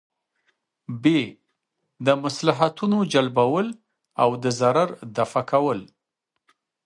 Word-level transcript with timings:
ب: 1.03 1.05
د 2.05 2.07
مصلحتونو 2.23 2.97
جلبول 3.13 3.67
او 4.23 4.29
د 4.43 4.45
ضرر 4.59 4.89
دفعه 5.17 5.41
کول 5.51 5.79